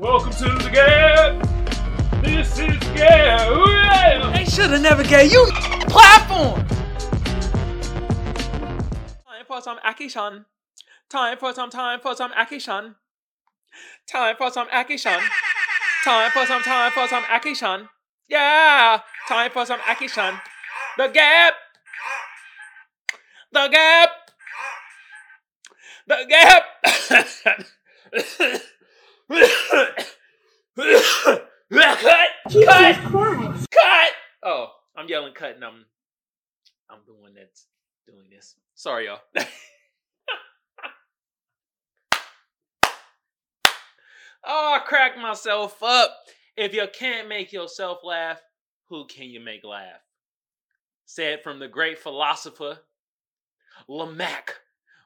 [0.00, 2.22] Welcome to the gap.
[2.24, 3.50] This is gap.
[3.50, 4.32] Yeah.
[4.34, 5.46] They should have never gave you
[5.88, 6.66] platform.
[9.28, 10.46] Time for some action.
[11.10, 12.94] Time for some time for some action.
[14.10, 15.20] Time for some action.
[16.02, 17.90] Time for some time for some action.
[18.26, 20.40] Yeah, time for some action.
[20.96, 21.52] The gap.
[23.52, 24.10] The gap.
[26.06, 26.64] The gap.
[29.30, 30.16] cut.
[32.52, 32.96] Cut.
[33.70, 34.10] Cut.
[34.42, 35.84] Oh, I'm yelling cut and I'm
[36.90, 37.66] I'm the one that's
[38.06, 38.56] doing this.
[38.74, 39.20] Sorry, y'all.
[44.44, 46.10] oh, I cracked myself up.
[46.56, 48.40] If you can't make yourself laugh,
[48.88, 50.00] who can you make laugh?
[51.06, 52.78] Said from the great philosopher
[53.88, 54.50] Lamac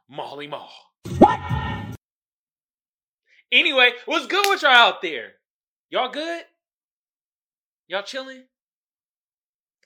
[0.09, 0.71] Molly Mall.
[3.55, 5.35] Anyway, what's good with y'all out there?
[5.89, 6.43] Y'all good?
[7.87, 8.43] Y'all chilling?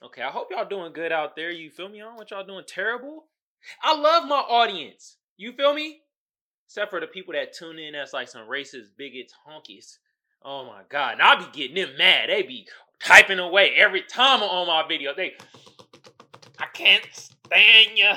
[0.03, 1.51] Okay, I hope y'all doing good out there.
[1.51, 2.01] You feel me?
[2.01, 3.25] I don't want y'all doing terrible.
[3.83, 5.17] I love my audience.
[5.37, 5.99] You feel me?
[6.65, 9.99] Except for the people that tune in as like some racist bigots, honkies.
[10.41, 11.13] Oh my god.
[11.13, 12.29] And I be getting them mad.
[12.29, 12.67] They be
[12.99, 15.13] typing away every time on my video.
[15.15, 15.35] They
[16.57, 18.13] I can't stand you.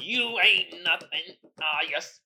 [0.00, 1.34] You ain't nothing.
[1.60, 2.20] Ah, yes,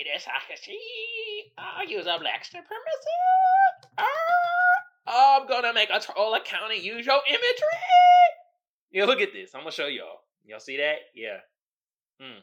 [0.00, 1.52] it is I see.
[1.56, 3.88] Ah, you's a black supremacist.
[3.98, 4.04] Ah.
[5.06, 7.78] I'm gonna make a troll account and use your imagery.
[8.90, 9.54] Yeah, look at this.
[9.54, 10.20] I'm gonna show y'all.
[10.44, 10.96] Y'all see that?
[11.14, 11.38] Yeah.
[12.20, 12.40] Hmm.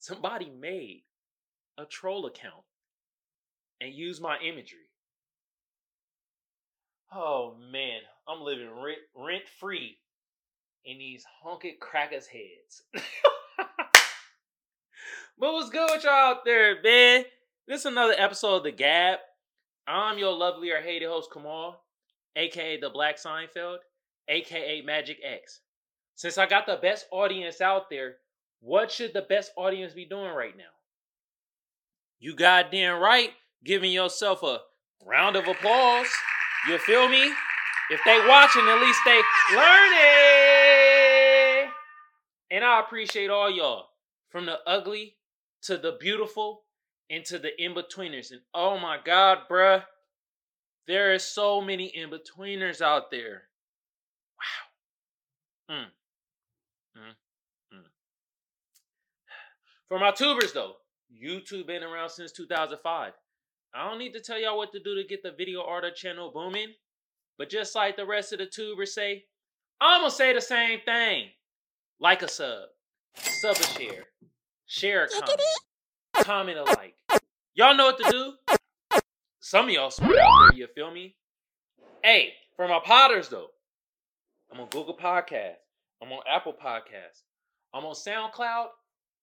[0.00, 1.04] Somebody made
[1.78, 2.64] a troll account
[3.80, 4.78] and used my imagery.
[7.12, 9.98] Oh man, I'm living rent, rent free
[10.84, 12.82] in these honky crackers' heads.
[15.40, 17.24] but what's good with y'all out there, man?
[17.66, 19.20] This is another episode of The Gap.
[19.86, 21.80] I'm your lovely or hated host, Kamal,
[22.36, 23.78] aka the Black Seinfeld,
[24.28, 25.60] aka Magic X.
[26.14, 28.16] Since I got the best audience out there,
[28.60, 30.64] what should the best audience be doing right now?
[32.18, 33.30] You goddamn right,
[33.64, 34.58] giving yourself a
[35.06, 36.08] round of applause.
[36.68, 37.32] You feel me?
[37.88, 39.22] If they watching, at least they
[39.56, 41.00] learning.
[42.50, 43.86] And I appreciate all y'all,
[44.28, 45.14] from the ugly
[45.62, 46.62] to the beautiful
[47.10, 48.30] and to the in-betweeners.
[48.30, 49.84] And oh my God, bruh,
[50.86, 53.42] there is so many in-betweeners out there.
[55.68, 55.76] Wow.
[55.76, 55.84] Mm.
[56.96, 57.14] Mm.
[57.74, 57.90] Mm.
[59.88, 60.74] For my tubers though,
[61.12, 63.12] YouTube been around since 2005.
[63.72, 66.30] I don't need to tell y'all what to do to get the video art channel
[66.32, 66.74] booming.
[67.38, 69.24] But just like the rest of the tubers say,
[69.80, 71.28] I'm gonna say the same thing.
[71.98, 72.68] Like a sub,
[73.14, 74.04] sub a share,
[74.70, 75.40] share a comment,
[76.14, 76.94] comment a like.
[77.54, 79.00] Y'all know what to do.
[79.40, 81.16] Some of y'all smart out there, you feel me?
[82.04, 83.48] Hey, for my potters though,
[84.52, 85.56] I'm on Google Podcast,
[86.00, 87.22] I'm on Apple Podcast,
[87.74, 88.66] I'm on SoundCloud,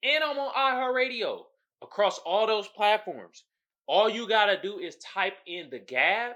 [0.03, 1.43] and I'm on iHeartRadio.
[1.81, 3.43] Across all those platforms,
[3.87, 6.33] all you gotta do is type in the Gab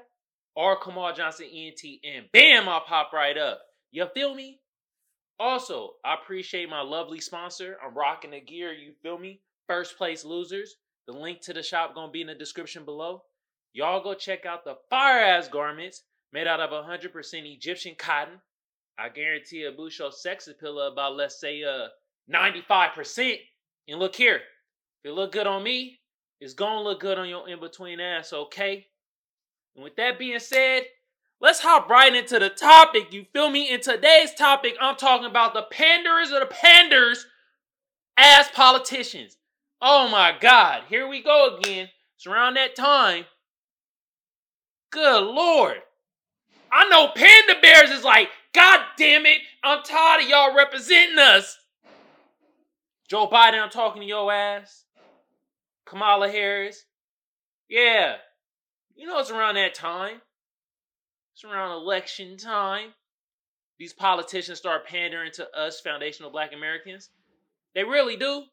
[0.56, 3.60] or Kamal Johnson ENT, and bam, I'll pop right up.
[3.92, 4.61] You feel me?
[5.42, 7.76] Also, I appreciate my lovely sponsor.
[7.84, 9.42] I'm rocking the gear, you feel me?
[9.68, 10.76] First place losers.
[11.08, 13.24] The link to the shop gonna be in the description below.
[13.74, 18.40] Y'all go check out the fire ass garments made out of 100% Egyptian cotton.
[19.00, 21.88] I guarantee a your sex appeal about let's say uh
[22.32, 23.40] 95%.
[23.88, 26.02] And look here, if it look good on me,
[26.40, 28.86] it's gonna look good on your in between ass, okay?
[29.76, 30.84] And with that being said,
[31.42, 33.12] let's hop right into the topic.
[33.12, 33.70] You feel me?
[33.70, 37.26] In today's topic, I'm talking about the panders of the panders
[38.18, 39.38] as politicians.
[39.82, 41.90] Oh my God, here we go again.
[42.16, 43.26] It's around that time.
[44.92, 45.78] Good Lord.
[46.72, 51.58] I know Panda Bears is like, God damn it, I'm tired of y'all representing us.
[53.10, 54.86] Joe Biden, I'm talking to your ass.
[55.86, 56.86] Kamala Harris.
[57.68, 58.18] Yeah.
[58.96, 60.22] You know it's around that time.
[61.42, 62.90] It's around election time.
[63.80, 67.10] These politicians start pandering to us, foundational black Americans.
[67.74, 68.44] They really do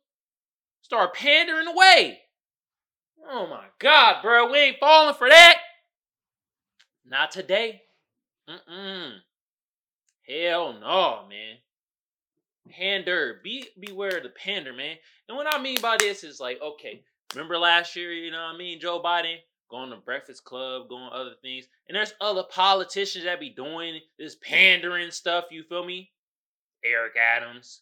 [0.80, 2.20] start pandering away.
[3.28, 5.58] Oh my God, bro, we ain't falling for that.
[7.04, 7.82] Not today.
[8.48, 9.16] Mm-mm.
[10.26, 11.56] Hell no, man.
[12.70, 13.40] Pander.
[13.44, 14.96] Be beware of the pander, man.
[15.28, 17.02] And what I mean by this is like, okay,
[17.34, 18.80] remember last year, you know what I mean?
[18.80, 19.36] Joe Biden
[19.68, 21.66] going to Breakfast Club, going other things.
[21.88, 26.10] And there's other politicians that be doing this pandering stuff, you feel me?
[26.84, 27.80] Eric Adams,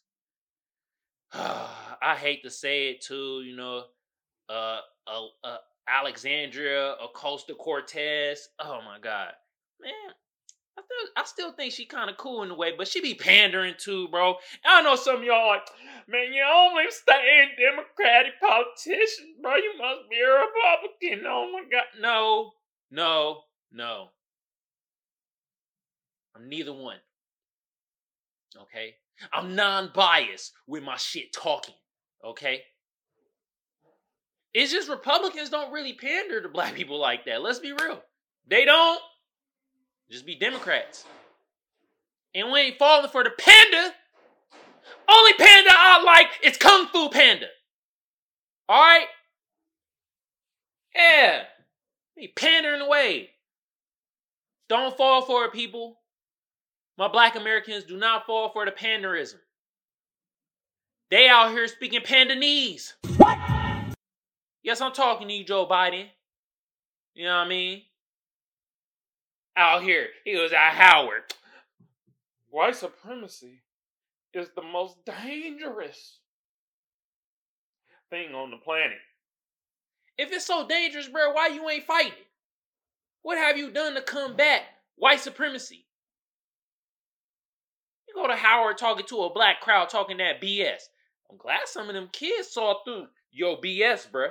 [1.32, 3.84] I hate to say it too, you know,
[4.48, 8.48] uh, a, a, Alexandria Ocasio-Cortez.
[8.58, 9.32] Oh my god,
[9.80, 10.14] man.
[10.78, 13.14] I still, I still think she kind of cool in a way, but she be
[13.14, 14.36] pandering too, bro.
[14.64, 15.66] I know some of y'all like,
[16.06, 19.56] man, you only stay in Democratic politicians, bro.
[19.56, 21.26] You must be a Republican.
[21.26, 22.52] Oh my god, no,
[22.90, 23.42] no,
[23.72, 24.08] no.
[26.34, 26.98] I'm neither one.
[28.60, 28.96] Okay,
[29.32, 31.74] I'm non-biased with my shit talking.
[32.24, 32.62] Okay.
[34.52, 37.42] It's just Republicans don't really pander to black people like that.
[37.42, 38.02] Let's be real.
[38.48, 39.00] They don't.
[40.10, 41.04] Just be Democrats.
[42.34, 43.92] And we ain't falling for the panda.
[45.08, 47.46] Only panda I like is Kung Fu Panda.
[48.70, 49.06] Alright?
[50.94, 51.42] Yeah.
[52.16, 53.30] Be pandering away.
[54.68, 55.98] Don't fall for it, people.
[56.98, 59.36] My black Americans do not fall for the panderism.
[61.10, 62.94] They out here speaking pandanese.
[63.16, 63.38] What?
[64.62, 66.06] Yes, I'm talking to you, Joe Biden.
[67.14, 67.82] You know what I mean?
[69.56, 71.22] Out here, he was at ah, Howard.
[72.50, 73.62] White supremacy
[74.34, 76.18] is the most dangerous
[78.10, 78.98] thing on the planet.
[80.18, 82.12] If it's so dangerous, bro, why you ain't fighting?
[83.22, 84.62] What have you done to combat
[84.96, 85.86] white supremacy?
[88.06, 90.82] You go to Howard talking to a black crowd talking that BS.
[91.30, 94.30] I'm glad some of them kids saw through your BS, bruh.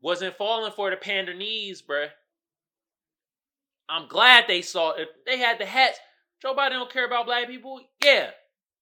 [0.00, 2.08] Wasn't falling for the pandanese, bruh.
[3.88, 5.08] I'm glad they saw it.
[5.26, 5.98] They had the hats.
[6.42, 7.80] Joe Biden don't care about black people.
[8.04, 8.30] Yeah,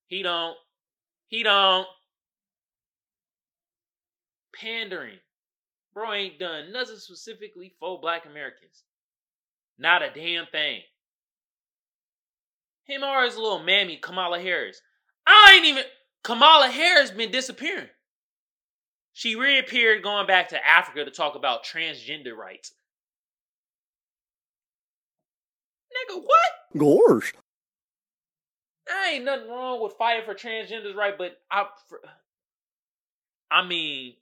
[0.06, 0.56] he don't.
[1.28, 1.86] He don't.
[4.54, 5.18] Pandering.
[5.94, 8.82] Bro ain't done nothing specifically for black Americans.
[9.78, 10.80] Not a damn thing.
[12.84, 14.80] Him or his little mammy, Kamala Harris.
[15.26, 15.84] I ain't even.
[16.22, 17.88] Kamala Harris been disappearing.
[19.12, 22.72] She reappeared going back to Africa to talk about transgender rights.
[25.96, 26.78] Nigga, what?
[26.78, 27.32] Gosh.
[28.86, 31.16] There ain't nothing wrong with fighting for transgenders, right?
[31.16, 32.00] But I, for,
[33.50, 34.14] I mean,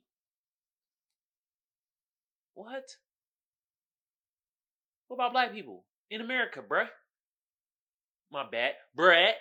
[2.55, 2.97] what?
[5.09, 6.89] What about black people in America, bruh?
[8.33, 9.37] My bad, Brett.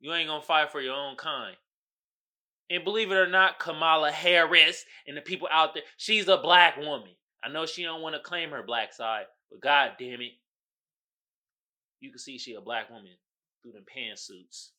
[0.00, 1.56] You ain't gonna fight for your own kind.
[2.68, 6.76] And believe it or not, Kamala Harris and the people out there, she's a black
[6.76, 7.10] woman.
[7.42, 10.32] I know she don't want to claim her black side, but god damn it.
[12.00, 13.12] You can see she a black woman
[13.62, 14.70] through them pantsuits.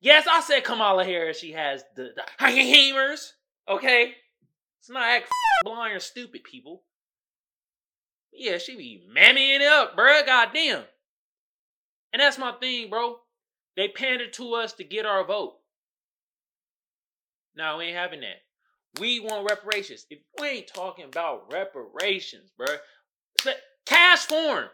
[0.00, 3.32] Yes, I said Kamala Harris, she has the, the hamers.
[3.68, 4.14] Okay?
[4.80, 5.28] It's not act
[5.64, 6.82] blind or stupid, people.
[8.32, 10.24] Yeah, she be mammying it up, bruh.
[10.24, 10.84] Goddamn.
[12.12, 13.18] And that's my thing, bro.
[13.76, 15.56] They pandered to us to get our vote.
[17.56, 18.42] No, we ain't having that.
[19.00, 20.06] We want reparations.
[20.10, 22.66] If we ain't talking about reparations, bro,
[23.86, 24.66] cash form.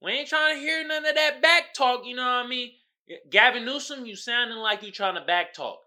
[0.00, 2.04] We ain't trying to hear none of that back talk.
[2.04, 2.70] You know what I mean?
[3.30, 5.78] Gavin Newsom, you sounding like you trying to back talk.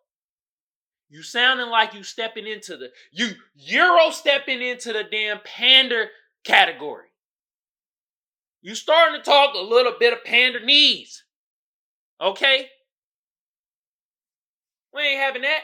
[1.10, 6.10] You sounding like you stepping into the you Euro stepping into the damn pander
[6.44, 7.08] category.
[8.62, 11.24] You starting to talk a little bit of pander knees.
[12.20, 12.68] Okay?
[14.94, 15.62] We ain't having that.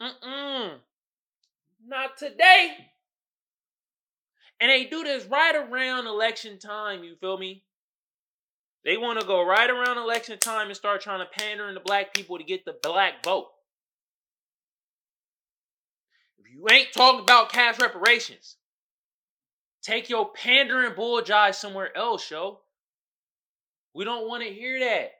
[0.00, 0.78] Mm-mm.
[1.86, 2.70] Not today.
[4.64, 7.64] And they do this right around election time, you feel me?
[8.82, 12.14] They want to go right around election time and start trying to pander into black
[12.14, 13.48] people to get the black vote.
[16.38, 18.56] If you ain't talking about cash reparations,
[19.82, 22.60] take your pandering bull jive somewhere else, yo.
[23.92, 25.10] We don't want to hear that.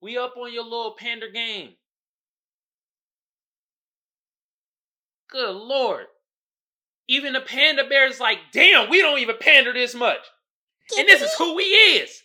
[0.00, 1.74] We up on your little pander game.
[5.28, 6.06] Good lord.
[7.10, 10.20] Even the panda bear is like, damn, we don't even pander this much.
[10.96, 12.22] And this is who he is.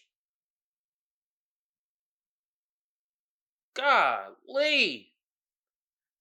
[3.76, 5.08] Golly.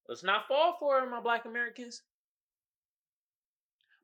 [0.08, 2.00] Let's not fall for it, my black Americans.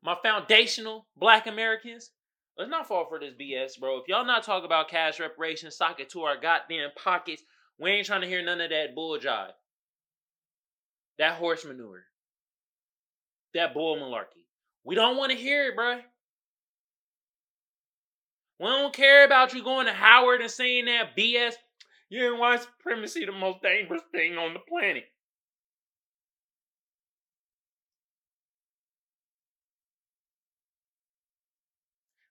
[0.03, 2.11] My foundational black Americans.
[2.55, 3.97] Let's not fall for this BS, bro.
[3.97, 7.41] If y'all not talking about cash reparations, sock it to our goddamn pockets.
[7.79, 9.53] We ain't trying to hear none of that bull jive.
[11.17, 12.03] That horse manure
[13.53, 14.45] that bull malarkey.
[14.83, 16.01] We don't want to hear it, bruh.
[18.59, 21.53] We don't care about you going to Howard and saying that BS.
[22.09, 25.05] You yeah, white supremacy the most dangerous thing on the planet?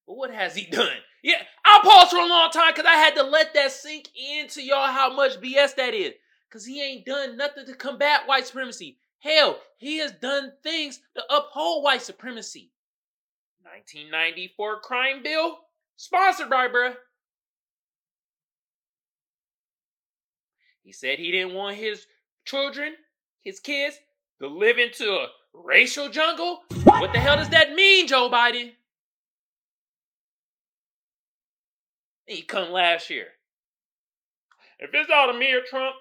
[0.07, 0.89] But what has he done?
[1.23, 4.63] Yeah, I'll pause for a long time because I had to let that sink into
[4.63, 6.13] y'all how much BS that is.
[6.49, 8.99] Because he ain't done nothing to combat white supremacy.
[9.21, 12.73] Hell, he has done things to uphold white supremacy.
[13.63, 15.59] 1994 crime bill,
[15.97, 16.95] sponsored by bruh.
[20.83, 22.07] He said he didn't want his
[22.45, 22.95] children,
[23.43, 23.97] his kids,
[24.41, 26.63] to live into a racial jungle.
[26.85, 28.73] What the hell does that mean, Joe Biden?
[32.27, 33.27] He come last year.
[34.79, 35.95] If it's out of me or Trump,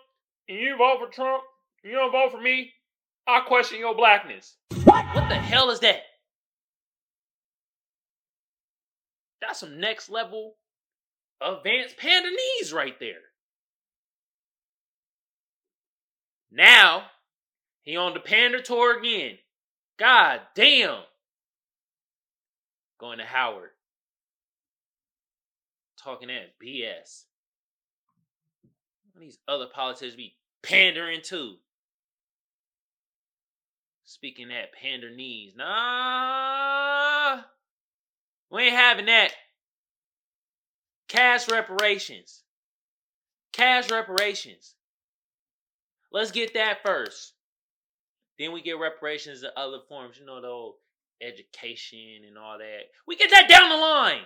[0.48, 1.44] and you vote for Trump,
[1.84, 2.72] you don't vote for me,
[3.30, 4.56] I question your blackness.
[4.84, 6.02] What What the hell is that?
[9.42, 10.56] That's some next level
[11.42, 13.22] advanced pandanese right there.
[16.52, 17.04] Now,
[17.84, 19.38] he on the panda tour again.
[19.98, 21.02] God damn.
[23.00, 23.70] Going to Howard.
[26.04, 27.26] Talking that BS.
[29.20, 31.56] These other politicians be pandering too.
[34.10, 37.44] Speaking at that knees, Nah.
[38.50, 39.34] We ain't having that.
[41.08, 42.42] Cash reparations.
[43.54, 44.74] Cash reparations.
[46.12, 47.34] Let's get that first.
[48.40, 50.78] Then we get reparations in other forms, you know, the old
[51.22, 52.86] education and all that.
[53.06, 54.24] We get that down the line.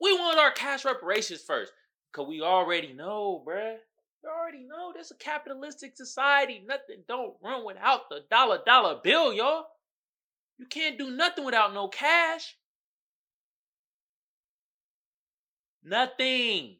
[0.00, 1.72] We want our cash reparations first.
[2.10, 3.76] Cause we already know, bruh.
[4.22, 6.62] We already know this is a capitalistic society.
[6.66, 9.66] Nothing don't run without the dollar dollar bill, y'all.
[10.58, 12.56] You can't do nothing without no cash.
[15.84, 16.76] Nothing.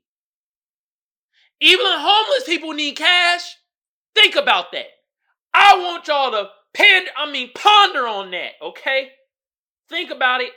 [1.60, 3.56] Even homeless people need cash.
[4.14, 4.86] Think about that.
[5.54, 9.10] I want y'all to pen, I mean, ponder on that, okay?
[9.88, 10.52] Think about it.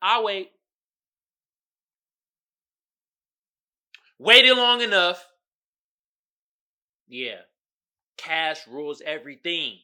[0.00, 0.50] I wait.
[4.24, 5.26] Waited long enough.
[7.08, 7.40] Yeah.
[8.16, 9.78] Cash rules everything.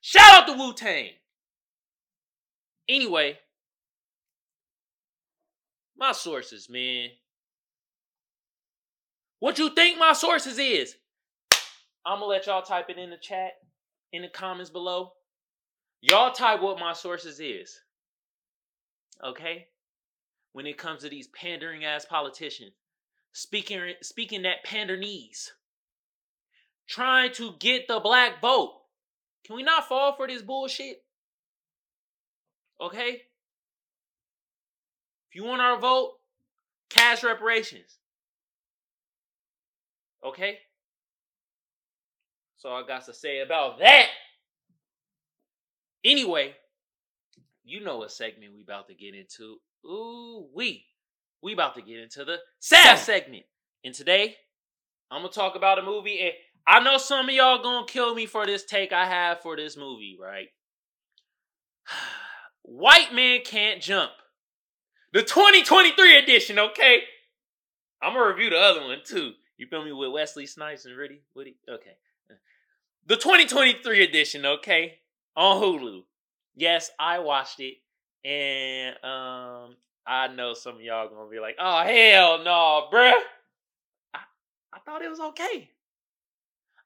[0.00, 1.10] Shout out to Wu Tang.
[2.88, 3.40] Anyway,
[5.96, 7.08] my sources, man.
[9.40, 10.94] What you think my sources is?
[12.06, 13.54] I'm gonna let y'all type it in the chat,
[14.12, 15.10] in the comments below.
[16.02, 17.80] Y'all type what my sources is.
[19.24, 19.66] Okay?
[20.52, 22.70] When it comes to these pandering ass politicians,
[23.36, 25.50] speaking speaking that pandernese,
[26.88, 28.80] trying to get the black vote.
[29.44, 31.04] Can we not fall for this bullshit?
[32.80, 33.20] Okay?
[35.28, 36.14] If you want our vote,
[36.88, 37.98] cash reparations.
[40.24, 40.58] Okay?
[42.56, 44.06] So I got to say about that.
[46.02, 46.54] Anyway,
[47.64, 49.58] you know what segment we about to get into.
[49.84, 50.86] Ooh, we.
[51.42, 53.44] We about to get into the sad segment.
[53.84, 54.36] And today,
[55.10, 56.20] I'm gonna talk about a movie.
[56.20, 56.32] And
[56.66, 59.76] I know some of y'all gonna kill me for this take I have for this
[59.76, 60.48] movie, right?
[62.62, 64.10] White Man Can't Jump.
[65.12, 67.00] The 2023 edition, okay?
[68.02, 69.32] I'm gonna review the other one too.
[69.56, 71.22] You feel me with Wesley Snipes and Woody?
[71.34, 71.56] Woody?
[71.68, 71.96] Okay.
[73.06, 74.98] The 2023 edition, okay?
[75.36, 76.02] On Hulu.
[76.56, 77.76] Yes, I watched it.
[78.28, 83.12] And um I know some of y'all gonna be like, oh hell no, bruh.
[84.14, 84.20] I,
[84.72, 85.70] I thought it was okay.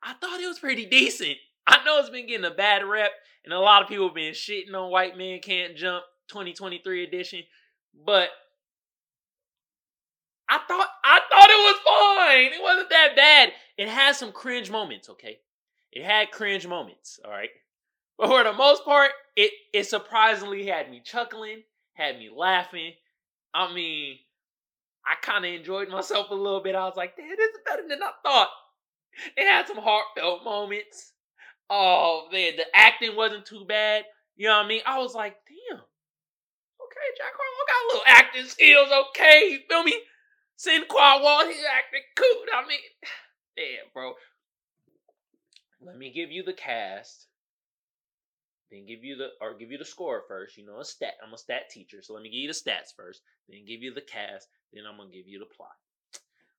[0.03, 1.37] I thought it was pretty decent.
[1.67, 3.13] I know it's been getting a bad rep,
[3.45, 7.43] and a lot of people have been shitting on White Man Can't Jump 2023 edition,
[8.07, 8.31] but
[10.49, 12.53] I thought I thought it was fine.
[12.59, 13.53] It wasn't that bad.
[13.77, 15.39] It had some cringe moments, okay?
[15.93, 17.51] It had cringe moments, all right?
[18.19, 21.63] But for the most part, it it surprisingly had me chuckling,
[21.95, 22.93] had me laughing.
[23.55, 24.19] I mean,
[25.05, 26.75] I kind of enjoyed myself a little bit.
[26.75, 28.51] I was like, damn, this is better than I thought.
[29.37, 31.13] It had some heartfelt moments.
[31.69, 34.05] Oh man, the acting wasn't too bad.
[34.37, 34.83] You know what I mean?
[34.87, 35.79] I was like, damn.
[35.79, 39.51] Okay, Jack Harlow got a little acting skills, okay?
[39.51, 40.01] You feel me?
[40.59, 42.45] Sinqua Wall, he acting cool.
[42.55, 42.79] I mean,
[43.57, 44.15] damn, bro.
[45.81, 47.27] Let me give you the cast.
[48.71, 50.57] Then give you the or give you the score first.
[50.57, 51.15] You know, a stat.
[51.27, 53.23] I'm a stat teacher, so let me give you the stats first.
[53.49, 54.49] Then give you the cast.
[54.73, 55.75] Then I'm gonna give you the plot.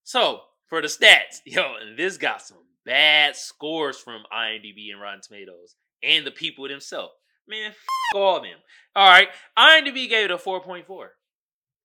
[0.03, 5.21] So for the stats, yo, and this got some bad scores from IMDb and Rotten
[5.21, 7.13] Tomatoes and the people themselves.
[7.47, 8.57] Man, f- all them.
[8.95, 10.83] All right, IMDb gave it a 4.4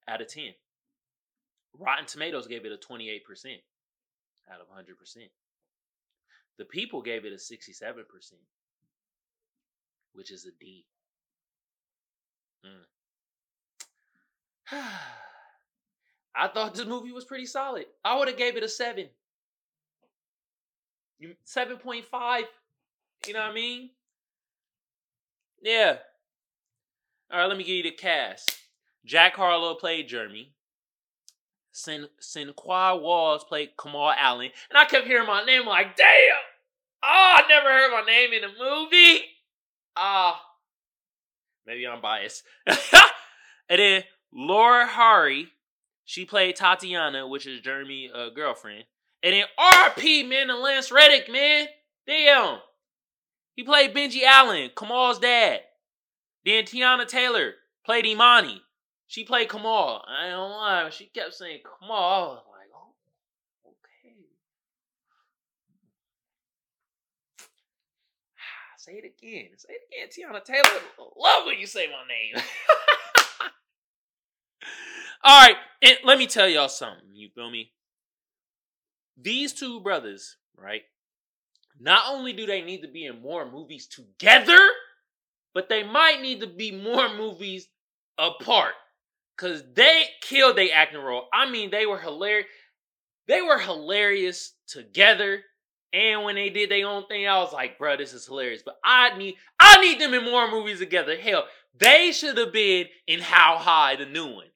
[0.08, 0.44] out of 10.
[1.78, 3.20] Rotten Tomatoes gave it a 28%
[4.50, 5.16] out of 100%.
[6.58, 7.92] The people gave it a 67%,
[10.16, 10.86] which is a D.
[12.64, 12.86] Mm.
[16.34, 17.86] I thought this movie was pretty solid.
[18.04, 19.08] I would have gave it a 7.
[21.44, 22.44] Seven point five.
[23.26, 23.90] You know what I mean?
[25.62, 25.96] Yeah.
[27.32, 28.58] All right, let me give you the cast.
[29.04, 30.52] Jack Harlow played Jeremy.
[31.72, 36.36] Sin Sinqua Walls played Kamal Allen, and I kept hearing my name like, damn.
[37.02, 39.24] Oh, I never heard my name in a movie.
[39.96, 40.40] Ah,
[41.66, 42.42] maybe I'm biased.
[42.66, 42.76] and
[43.68, 45.46] then Laura Harrier,
[46.04, 48.84] she played Tatiana, which is Jeremy's uh, girlfriend.
[49.22, 51.66] And then RP, man, and Lance Reddick, man.
[52.06, 52.58] Damn.
[53.54, 55.60] He played Benji Allen, Kamal's dad.
[56.44, 58.62] Then Teyana Taylor played Imani.
[59.08, 60.04] She played Kamal.
[60.06, 60.90] I don't lie.
[60.90, 61.96] She kept saying Kamal.
[61.96, 62.92] I was like, oh,
[63.66, 64.14] okay.
[68.86, 69.48] Say it again.
[69.56, 70.80] Say it again, Teyana Taylor.
[71.16, 72.36] Love when you say my name.
[75.24, 77.08] All right, and let me tell y'all something.
[77.12, 77.72] You feel me?
[79.20, 80.82] These two brothers, right?
[81.80, 84.60] Not only do they need to be in more movies together,
[85.52, 87.66] but they might need to be more movies
[88.16, 88.74] apart.
[89.36, 91.24] Cause they killed their acting role.
[91.34, 92.46] I mean, they were hilarious.
[93.26, 95.42] They were hilarious together.
[95.96, 98.60] And when they did their own thing, I was like, bro, this is hilarious.
[98.62, 101.16] But I need I need them in more movies together.
[101.16, 101.46] Hell,
[101.78, 104.48] they should have been in How High, the new one.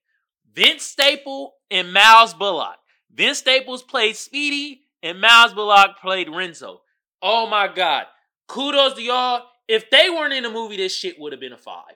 [0.52, 2.76] Vince Staple and Myles Bullock.
[3.10, 6.82] Vince Staples played Speedy and Myles Bullock played Renzo.
[7.22, 8.04] Oh my God.
[8.46, 9.44] Kudos to y'all.
[9.66, 11.94] If they weren't in the movie, this shit would have been a five.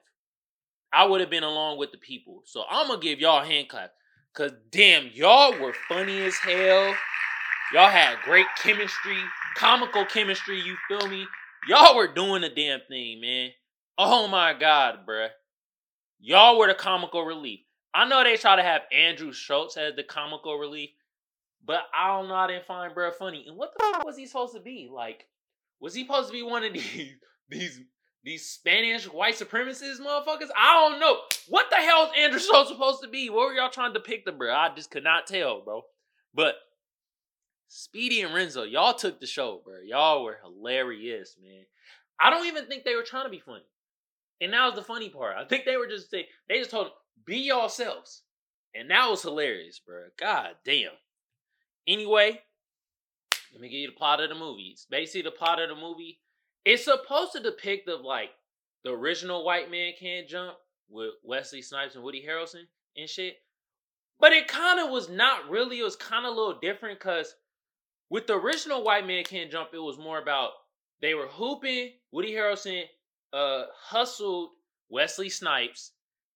[0.90, 2.42] I would have been along with the people.
[2.46, 3.92] So I'm gonna give y'all a hand clap.
[4.32, 6.94] Cause damn, y'all were funny as hell.
[7.72, 9.16] Y'all had great chemistry,
[9.56, 11.26] comical chemistry, you feel me?
[11.68, 13.50] Y'all were doing the damn thing, man.
[13.96, 15.28] Oh my god, bruh.
[16.20, 17.60] Y'all were the comical relief.
[17.94, 20.90] I know they try to have Andrew Schulz as the comical relief,
[21.64, 22.34] but I don't know.
[22.34, 23.44] I didn't find bruh funny.
[23.48, 24.88] And what the fuck was he supposed to be?
[24.92, 25.26] Like,
[25.80, 27.14] was he supposed to be one of these
[27.48, 27.80] these
[28.24, 30.50] these Spanish white supremacist motherfuckers?
[30.56, 31.18] I don't know.
[31.48, 33.30] What the hell is Andrew Schulz supposed to be?
[33.30, 34.52] What were y'all trying to depict him, bro?
[34.52, 35.82] I just could not tell, bro.
[36.34, 36.54] But
[37.76, 39.80] Speedy and Renzo, y'all took the show, bro.
[39.84, 41.64] Y'all were hilarious, man.
[42.20, 43.64] I don't even think they were trying to be funny.
[44.40, 45.36] And that was the funny part.
[45.36, 46.92] I think they were just they, they just told them,
[47.26, 48.22] be yourselves.
[48.76, 50.04] And that was hilarious, bro.
[50.16, 50.92] God damn.
[51.88, 52.40] Anyway,
[53.52, 54.76] let me give you the plot of the movie.
[54.88, 56.20] Basically, the plot of the movie
[56.64, 58.30] it's supposed to depict of like
[58.84, 60.56] the original White Man Can't Jump
[60.88, 63.36] with Wesley Snipes and Woody Harrelson and shit.
[64.20, 65.80] But it kind of was not really.
[65.80, 67.34] It was kind of a little different because
[68.14, 70.50] with the original White Man Can't Jump, it was more about
[71.02, 71.90] they were hooping.
[72.12, 72.84] Woody Harrelson
[73.32, 74.50] uh, hustled
[74.88, 75.90] Wesley Snipes,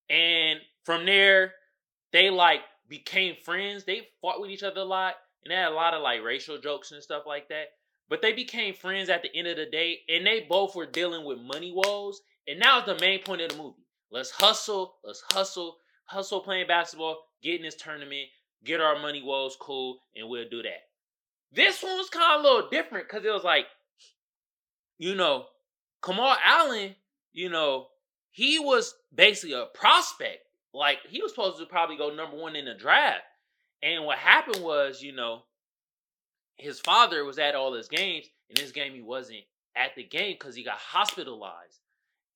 [0.09, 1.53] and from there
[2.11, 3.85] they like became friends.
[3.85, 5.13] They fought with each other a lot,
[5.45, 7.67] and they had a lot of like racial jokes and stuff like that.
[8.09, 11.23] But they became friends at the end of the day, and they both were dealing
[11.23, 12.19] with money woes.
[12.45, 13.87] And that was the main point of the movie.
[14.11, 18.27] Let's hustle, let's hustle, hustle playing basketball, get in this tournament,
[18.65, 20.88] get our money woes cool, and we'll do that.
[21.51, 23.65] This one was kind of a little different because it was like,
[24.97, 25.45] you know,
[26.03, 26.95] Kamal Allen,
[27.33, 27.87] you know,
[28.31, 30.39] he was basically a prospect.
[30.73, 33.23] Like he was supposed to probably go number one in the draft.
[33.81, 35.43] And what happened was, you know,
[36.57, 39.39] his father was at all his games, and this game he wasn't
[39.75, 41.79] at the game because he got hospitalized.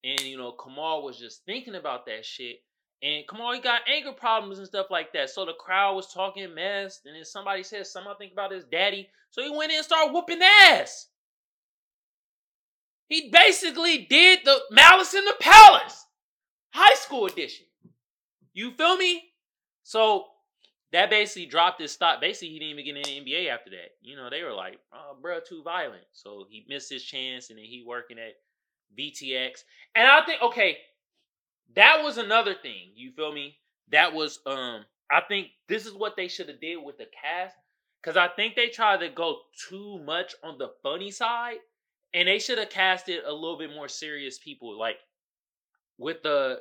[0.04, 2.62] And you know, Kamal was just thinking about that shit.
[3.04, 5.30] And Kamal, he got anger problems and stuff like that.
[5.30, 8.64] So the crowd was talking mess, and then somebody said something I think about his
[8.64, 9.10] daddy.
[9.30, 11.10] So he went in and started whooping ass.
[13.10, 16.06] He basically did the Malice in the Palace,
[16.70, 17.66] high school edition.
[18.54, 19.22] You feel me?
[19.84, 20.28] So
[20.94, 22.22] that basically dropped his stock.
[22.22, 23.96] Basically, he didn't even get in the NBA after that.
[24.02, 26.06] You know, they were like, oh, bro, too violent.
[26.14, 28.36] So he missed his chance, and then he working at
[28.98, 29.64] VTX.
[29.94, 30.78] And I think, okay,
[31.76, 32.92] that was another thing.
[32.96, 33.58] You feel me?
[33.92, 37.56] That was, um, I think this is what they should have did with the cast.
[38.02, 39.38] Because I think they tried to go
[39.70, 41.58] too much on the funny side.
[42.14, 44.78] And they should have casted a little bit more serious people.
[44.78, 44.98] Like,
[45.98, 46.60] with the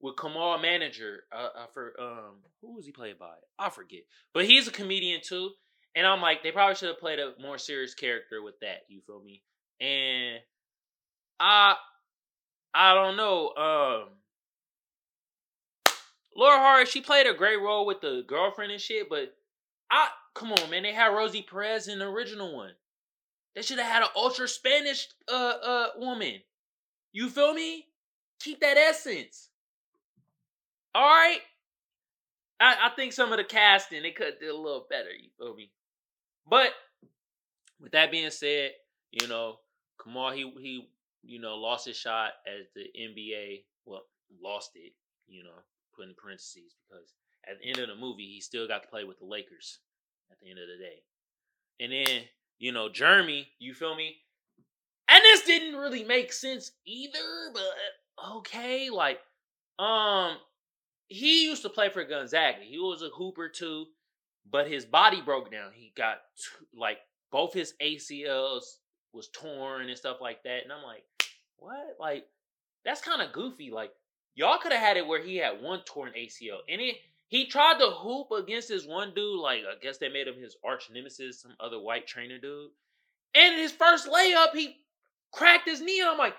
[0.00, 1.24] with Kamal Manager.
[1.32, 3.34] Uh, uh, for um, who was he played by?
[3.58, 4.00] I forget.
[4.32, 5.50] But he's a comedian too.
[5.94, 8.82] And I'm like, they probably should have played a more serious character with that.
[8.88, 9.42] You feel me?
[9.80, 10.38] And
[11.40, 11.74] I,
[12.74, 13.48] I don't know.
[13.56, 14.08] Um,
[16.36, 19.08] Laura Hart, she played a great role with the girlfriend and shit.
[19.08, 19.34] But
[19.90, 22.72] I, come on, man, they had Rosie Perez in the original one.
[23.54, 26.40] They should have had an ultra Spanish uh uh woman.
[27.12, 27.86] You feel me?
[28.40, 29.48] Keep that essence.
[30.94, 31.40] All right.
[32.60, 35.10] I, I think some of the casting they could do a little better.
[35.10, 35.70] You feel me?
[36.48, 36.70] But
[37.80, 38.72] with that being said,
[39.10, 39.58] you know,
[40.02, 40.88] Kamal he he
[41.22, 43.64] you know lost his shot at the NBA.
[43.84, 44.02] Well,
[44.42, 44.92] lost it.
[45.26, 45.50] You know,
[45.98, 47.14] put in parentheses because
[47.48, 49.78] at the end of the movie he still got to play with the Lakers
[50.30, 51.02] at the end of the day.
[51.80, 52.24] And then
[52.58, 54.16] you know Jeremy, you feel me?
[55.10, 59.20] And this didn't really make sense either, but okay, like
[59.78, 60.36] um
[61.08, 62.58] he used to play for Gonzaga.
[62.62, 63.86] He was a hooper too,
[64.50, 65.70] but his body broke down.
[65.74, 66.18] He got
[66.74, 66.98] like
[67.30, 68.64] both his ACLs
[69.12, 70.62] was torn and stuff like that.
[70.64, 71.04] And I'm like,
[71.56, 71.96] what?
[71.98, 72.26] Like,
[72.84, 73.70] that's kind of goofy.
[73.70, 73.92] Like,
[74.38, 76.58] y'all could have had it where he had one torn ACL.
[76.68, 76.96] And it
[77.26, 80.56] he tried to hoop against this one dude, like I guess they made him his
[80.64, 82.70] arch nemesis, some other white trainer dude.
[83.34, 84.76] And his first layup, he
[85.32, 86.00] cracked his knee.
[86.00, 86.34] And I'm like,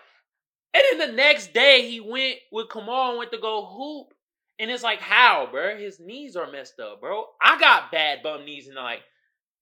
[0.73, 4.13] and then the next day he went with Kamal and went to go hoop.
[4.57, 5.77] And it's like, how, bro?
[5.77, 7.25] His knees are messed up, bro.
[7.41, 9.01] I got bad bum knees and like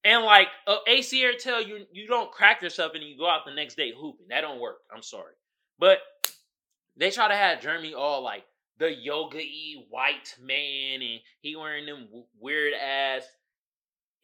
[0.04, 3.54] and like uh, ACL tell you you don't crack yourself and you go out the
[3.54, 4.28] next day hooping.
[4.30, 4.78] That don't work.
[4.95, 5.34] I'm sorry.
[5.80, 6.00] But
[6.97, 8.43] they try to have Jeremy all like
[8.79, 12.07] the yoga y white man and he wearing them
[12.39, 13.23] weird ass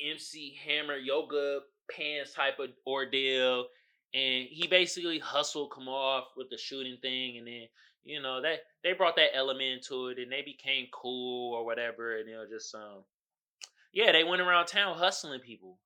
[0.01, 1.59] MC Hammer yoga
[1.91, 3.65] pants type of ordeal.
[4.13, 7.67] And he basically hustled off with the shooting thing and then
[8.03, 12.17] you know they they brought that element to it and they became cool or whatever
[12.17, 13.03] and you know just um
[13.93, 15.79] yeah they went around town hustling people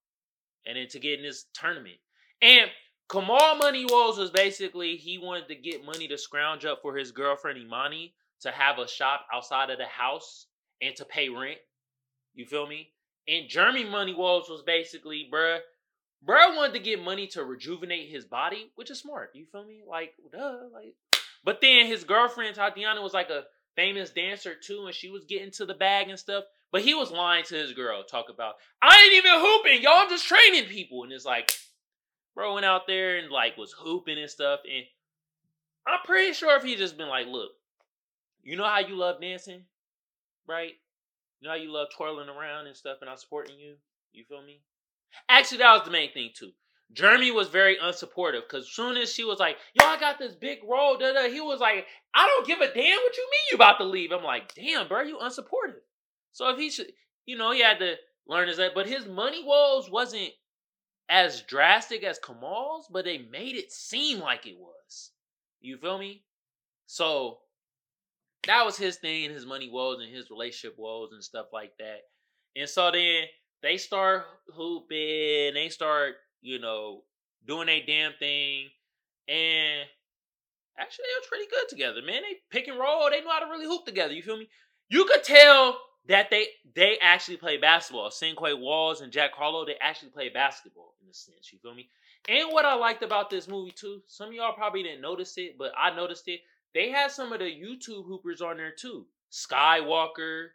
[0.65, 1.97] and then to get in this tournament
[2.41, 2.69] and
[3.09, 7.11] Kamal Money Woes was basically he wanted to get money to scrounge up for his
[7.11, 10.47] girlfriend Imani to have a shop outside of the house
[10.81, 11.59] and to pay rent.
[12.33, 12.89] You feel me?
[13.27, 15.59] And Jeremy Money Woes was basically, bruh,
[16.27, 19.31] bruh wanted to get money to rejuvenate his body, which is smart.
[19.33, 19.83] You feel me?
[19.87, 20.95] Like, duh, like.
[21.43, 23.43] But then his girlfriend Tatiana was like a
[23.75, 26.43] famous dancer too, and she was getting to the bag and stuff.
[26.71, 29.99] But he was lying to his girl, talk about, I ain't even hooping, y'all.
[29.99, 31.53] I'm just training people, and it's like,
[32.37, 34.59] bro went out there and like was hooping and stuff.
[34.71, 34.85] And
[35.87, 37.49] I'm pretty sure if he just been like, look,
[38.43, 39.63] you know how you love dancing,
[40.47, 40.73] right?
[41.41, 43.75] You know how you love twirling around and stuff, and I'm supporting you.
[44.13, 44.61] You feel me?
[45.27, 46.51] Actually, that was the main thing too.
[46.93, 50.59] Jeremy was very unsupportive because soon as she was like, "Yo, I got this big
[50.63, 53.55] role," da, da, he was like, "I don't give a damn what you mean you
[53.55, 55.81] about to leave." I'm like, "Damn, bro, you unsupportive."
[56.31, 56.93] So if he should,
[57.25, 57.95] you know, he had to
[58.27, 60.31] learn his that, but his money woes wasn't
[61.09, 65.11] as drastic as Kamal's, but they made it seem like it was.
[65.61, 66.23] You feel me?
[66.85, 67.39] So
[68.45, 72.01] that was his thing, his money woes and his relationship woes and stuff like that.
[72.55, 73.23] And so then
[73.61, 77.03] they start hooping, they start, you know,
[77.45, 78.67] doing a damn thing.
[79.27, 79.85] And
[80.79, 82.21] actually, they were pretty good together, man.
[82.21, 84.13] They pick and roll, they know how to really hoop together.
[84.13, 84.49] You feel me?
[84.89, 88.09] You could tell that they they actually play basketball.
[88.09, 91.51] Sinqua Walls and Jack Harlow, they actually play basketball in a sense.
[91.51, 91.89] You feel me?
[92.27, 95.57] And what I liked about this movie too, some of y'all probably didn't notice it,
[95.57, 96.41] but I noticed it.
[96.73, 99.05] They had some of the YouTube hoopers on there too.
[99.31, 100.47] Skywalker,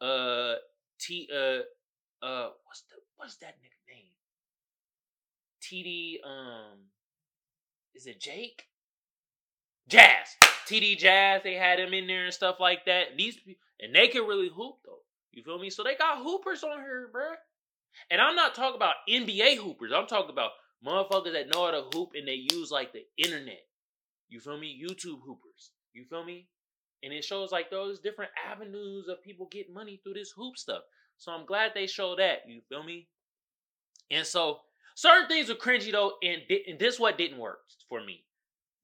[0.00, 0.54] uh,
[1.00, 1.60] T, uh,
[2.24, 4.06] uh, what's the what's that nigga name?
[5.62, 6.78] TD, um,
[7.94, 8.64] is it Jake?
[9.88, 10.28] Jazz,
[10.66, 11.42] TD Jazz.
[11.42, 13.16] They had him in there and stuff like that.
[13.16, 13.38] These
[13.84, 15.02] and they can really hoop though.
[15.32, 15.70] You feel me?
[15.70, 17.34] So they got hoopers on here, bruh.
[18.10, 19.92] And I'm not talking about NBA hoopers.
[19.94, 20.50] I'm talking about
[20.84, 23.60] motherfuckers that know how to hoop and they use like the internet.
[24.28, 24.80] You feel me?
[24.82, 25.72] YouTube hoopers.
[25.92, 26.48] You feel me?
[27.02, 30.82] And it shows like those different avenues of people getting money through this hoop stuff.
[31.18, 32.40] So I'm glad they show that.
[32.48, 33.08] You feel me?
[34.10, 34.60] And so
[34.94, 38.24] certain things were cringy though, and, and this what didn't work for me.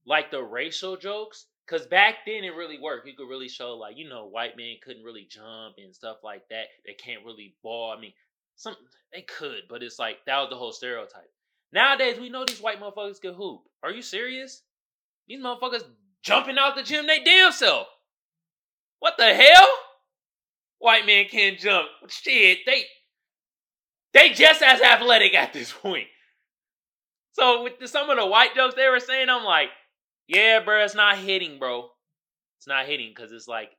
[0.06, 1.46] Like the racial jokes.
[1.70, 3.06] Cause back then it really worked.
[3.06, 6.48] You could really show like, you know, white men couldn't really jump and stuff like
[6.48, 6.64] that.
[6.84, 7.94] They can't really ball.
[7.96, 8.12] I mean,
[8.56, 8.74] some
[9.12, 11.30] they could, but it's like that was the whole stereotype.
[11.72, 13.60] Nowadays we know these white motherfuckers can hoop.
[13.84, 14.62] Are you serious?
[15.28, 15.84] These motherfuckers
[16.22, 17.86] jumping out the gym they damn self.
[18.98, 19.68] What the hell?
[20.80, 21.86] White men can't jump.
[22.08, 22.84] Shit, they
[24.12, 26.08] they just as athletic at this point.
[27.32, 29.68] So with the, some of the white jokes they were saying, I'm like,
[30.30, 31.90] yeah, bro, it's not hitting, bro.
[32.58, 33.70] It's not hitting because it's like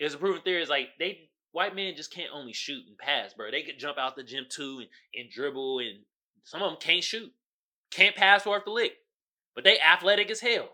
[0.00, 0.60] it's a proven theory.
[0.60, 3.50] It's like they white men just can't only shoot and pass, bro.
[3.50, 6.00] They could jump out the gym too and, and dribble, and
[6.42, 7.32] some of them can't shoot,
[7.92, 8.94] can't pass worth the lick,
[9.54, 10.70] but they athletic as hell.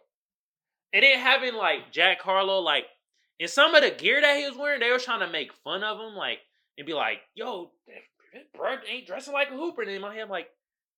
[0.94, 2.86] And then having like Jack Harlow, like
[3.38, 5.84] in some of the gear that he was wearing, they were trying to make fun
[5.84, 6.38] of him, like
[6.78, 7.72] and be like, "Yo,
[8.56, 10.48] bro, ain't dressing like a hooper." And in my head, I'm like,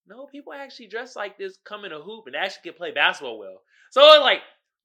[0.09, 3.39] no, people actually dress like this, come in a hoop, and actually can play basketball
[3.39, 3.63] well.
[3.91, 4.41] So like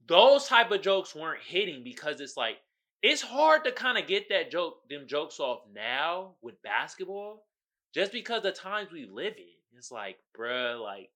[0.08, 2.58] those type of jokes weren't hitting because it's like
[3.02, 7.46] it's hard to kind of get that joke, them jokes off now with basketball,
[7.94, 9.78] just because the times we live in.
[9.78, 11.10] it's like, bruh, like,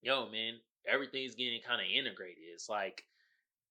[0.00, 0.54] yo, man,
[0.86, 2.44] everything's getting kind of integrated.
[2.54, 3.02] It's like,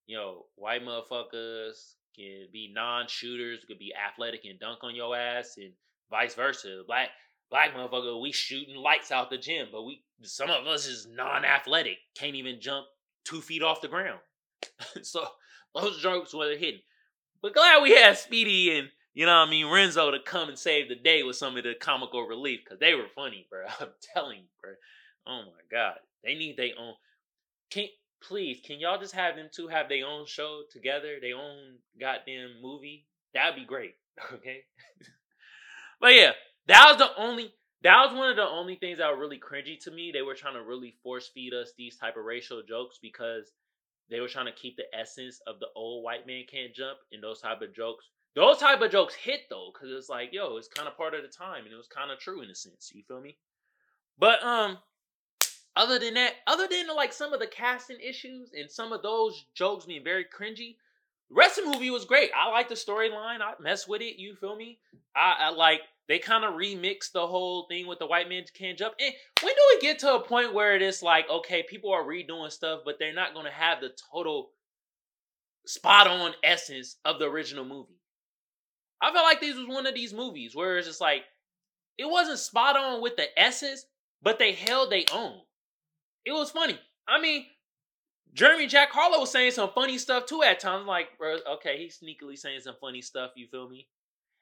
[0.07, 5.55] you know, white motherfuckers can be non-shooters, could be athletic and dunk on your ass,
[5.57, 5.71] and
[6.09, 6.81] vice versa.
[6.85, 7.09] Black
[7.49, 11.97] black motherfucker, we shooting lights out the gym, but we some of us is non-athletic,
[12.15, 12.85] can't even jump
[13.23, 14.19] two feet off the ground.
[15.01, 15.25] so
[15.73, 16.81] those jokes were hitting.
[17.41, 20.59] But glad we had Speedy and you know what I mean Renzo to come and
[20.59, 23.65] save the day with some of the comical relief because they were funny, bro.
[23.79, 24.71] I'm telling you, bro.
[25.27, 26.93] Oh my god, they need their own.
[27.69, 27.87] Can
[28.21, 32.61] please can y'all just have them two have their own show together, their own goddamn
[32.61, 33.05] movie?
[33.33, 33.95] That'd be great.
[34.33, 34.63] Okay.
[36.01, 36.31] but yeah,
[36.69, 39.79] that was the only that was one of the only things that were really cringy
[39.83, 40.11] to me.
[40.11, 43.53] They were trying to really force feed us these type of racial jokes because
[44.09, 47.23] they were trying to keep the essence of the old white man can't jump and
[47.23, 48.05] those type of jokes.
[48.35, 51.21] Those type of jokes hit though, because it's like, yo, it's kind of part of
[51.23, 52.91] the time and it was kind of true in a sense.
[52.93, 53.37] You feel me?
[54.19, 54.77] But um,
[55.75, 59.45] other than that, other than like some of the casting issues and some of those
[59.55, 60.75] jokes being very cringy,
[61.29, 62.31] the rest of the movie was great.
[62.35, 63.41] I like the storyline.
[63.41, 64.19] I mess with it.
[64.19, 64.79] You feel me?
[65.15, 68.77] I, I like they kind of remix the whole thing with the white man can't
[68.77, 68.95] jump.
[68.99, 69.13] And
[69.43, 72.51] when do we get to a point where it is like, okay, people are redoing
[72.51, 74.49] stuff, but they're not going to have the total
[75.67, 77.99] spot on essence of the original movie?
[78.99, 81.21] I felt like this was one of these movies where it's just like,
[81.99, 83.85] it wasn't spot on with the essence,
[84.23, 85.37] but they held their own.
[86.25, 86.79] It was funny.
[87.07, 87.45] I mean,
[88.33, 90.85] Jeremy Jack Harlow was saying some funny stuff too at times.
[90.85, 93.31] Like, bro, okay, he's sneakily saying some funny stuff.
[93.35, 93.87] You feel me?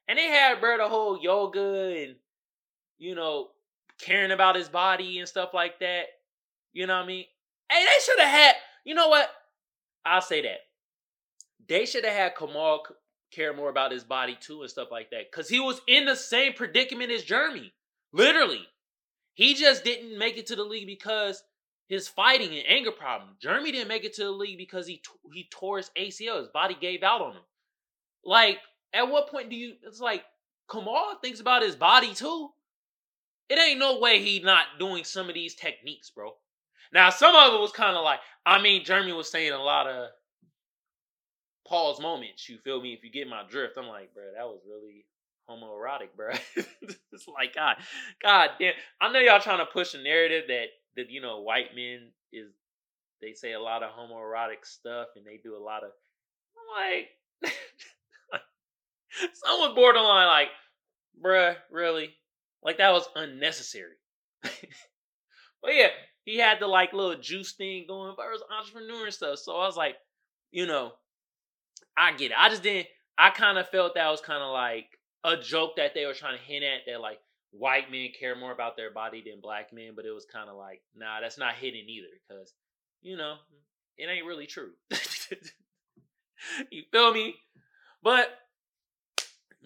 [0.08, 2.16] And they had bro the whole yoga and
[2.98, 3.50] you know
[4.00, 6.04] caring about his body and stuff like that.
[6.74, 7.26] You know what I mean?
[7.72, 8.56] Hey, they should have had.
[8.84, 9.30] You know what?
[10.06, 10.60] I'll say that
[11.68, 12.84] they should have had Kamal
[13.32, 16.16] care more about his body too and stuff like that, because he was in the
[16.16, 17.74] same predicament as Jeremy.
[18.14, 18.66] Literally,
[19.34, 21.44] he just didn't make it to the league because
[21.88, 23.30] his fighting and anger problem.
[23.42, 25.02] Jeremy didn't make it to the league because he
[25.34, 26.40] he tore his ACL.
[26.40, 27.44] His body gave out on him.
[28.24, 28.60] Like
[28.94, 29.76] at what point do you?
[29.84, 30.24] It's like
[30.70, 32.50] Kamal thinks about his body too.
[33.50, 36.34] It ain't no way he not doing some of these techniques, bro.
[36.94, 39.88] Now some of it was kind of like, I mean, Jeremy was saying a lot
[39.88, 40.10] of
[41.66, 42.50] pause moments.
[42.50, 42.94] You feel me?
[42.94, 45.06] If you get my drift, I'm like, bro, that was really
[45.50, 46.34] homoerotic, bro.
[46.56, 47.78] it's like God,
[48.22, 48.74] God damn.
[49.00, 50.68] I know y'all trying to push a narrative that
[50.98, 52.52] that you know white men is
[53.22, 55.92] they say a lot of homoerotic stuff and they do a lot of.
[56.58, 57.54] I'm like.
[59.34, 60.50] Someone borderline like,
[61.24, 62.12] bruh, really?
[62.64, 63.96] Like that was unnecessary.
[64.42, 65.88] but yeah,
[66.24, 69.40] he had the like little juice thing going for was entrepreneur and stuff.
[69.40, 69.96] So I was like,
[70.52, 70.92] you know,
[71.98, 72.38] I get it.
[72.38, 72.88] I just didn't.
[73.18, 74.86] I kind of felt that was kind of like
[75.24, 77.20] a joke that they were trying to hint at that like
[77.52, 80.58] white men care more about their body than black men, but it was kind of
[80.58, 82.54] like, nah, that's not hidden either, because
[83.02, 83.36] you know,
[83.98, 84.72] it ain't really true.
[86.72, 87.36] you feel me?
[88.04, 88.30] But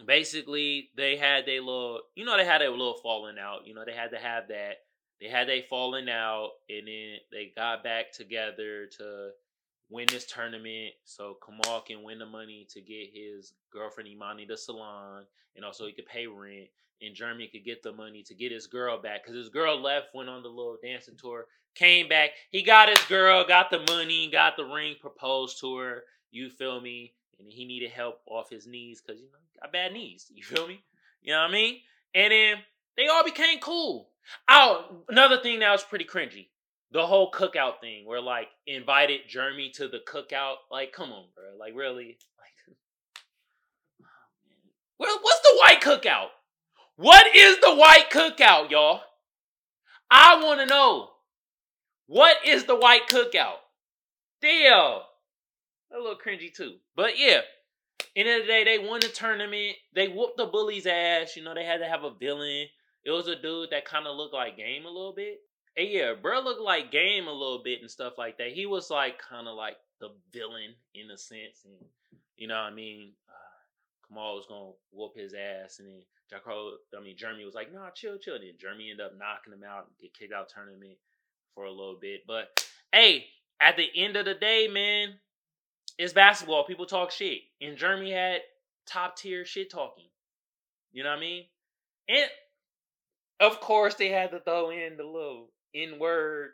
[0.06, 3.84] basically they had their little you know they had a little falling out you know
[3.86, 4.78] they had to have that
[5.20, 9.30] they had they falling out and then they got back together to
[9.90, 14.58] win this tournament so Kamal can win the money to get his girlfriend Imani the
[14.58, 16.70] salon and also he could pay rent
[17.02, 20.08] and Jeremy could get the money to get his girl back because his girl left
[20.14, 24.30] went on the little dancing tour came back he got his girl got the money
[24.30, 28.68] got the ring proposed to her you feel me and he needed help off his
[28.68, 30.32] knees because you know got bad knees.
[30.34, 30.84] You feel me?
[31.22, 31.78] You know what I mean?
[32.16, 32.58] And then
[32.98, 34.10] they all became cool.
[34.50, 36.48] Oh, another thing that was pretty cringy.
[36.92, 40.56] The whole cookout thing where like invited Jeremy to the cookout.
[40.70, 41.58] Like, come on, bro.
[41.60, 42.18] Like really?
[42.38, 42.76] Like
[44.02, 44.06] oh,
[44.98, 46.28] Where, what's the white cookout?
[46.96, 49.02] What is the white cookout, y'all?
[50.10, 51.10] I want to know.
[52.08, 53.60] What is the white cookout?
[54.42, 55.00] Damn.
[55.94, 56.76] A little cringy too.
[56.96, 57.42] But yeah,
[58.16, 59.78] end of the day, they won the tournament.
[59.94, 61.36] They whooped the bully's ass.
[61.36, 62.68] You know, they had to have a villain.
[63.04, 65.40] It was a dude that kind of looked like Game a little bit.
[65.78, 68.52] And yeah, bro looked like Game a little bit and stuff like that.
[68.52, 71.66] He was like kind of like the villain in a sense.
[71.66, 71.76] And
[72.36, 73.14] you know what I mean?
[73.30, 75.80] Uh, Kamal was going to whoop his ass.
[75.80, 76.02] And then
[76.34, 78.36] Jaco, I mean, Jeremy was like, nah, chill, chill.
[78.36, 80.98] And then Jeremy ended up knocking him out and get kicked out tournament
[81.54, 82.22] for a little bit.
[82.26, 83.26] But hey,
[83.60, 85.16] at the end of the day, man,
[85.98, 86.66] it's basketball.
[86.66, 87.40] People talk shit.
[87.60, 88.42] And Jeremy had
[88.88, 90.06] top tier shit talking.
[90.94, 91.44] You know what I mean?
[92.08, 92.30] And
[93.40, 96.52] of course, they had to throw in the little N word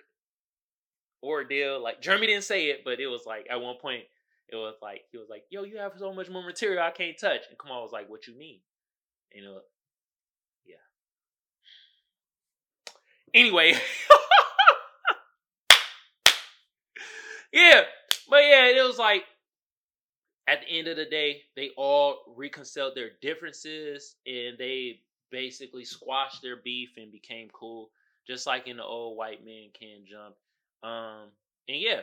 [1.24, 1.82] ordeal.
[1.82, 4.04] Like Jeremy didn't say it, but it was like at one point,
[4.50, 7.20] it was like he was like, "Yo, you have so much more material I can't
[7.20, 8.60] touch." And Kamal was like, "What you mean?"
[9.34, 9.60] You know,
[10.66, 10.76] yeah.
[13.34, 13.74] Anyway.
[17.54, 17.82] yeah.
[18.30, 19.24] But yeah, it was like
[20.48, 26.42] at the end of the day, they all reconciled their differences and they basically squashed
[26.42, 27.92] their beef and became cool,
[28.26, 30.36] just like in the old white man can jump.
[30.84, 31.30] Um,
[31.68, 32.02] and yeah,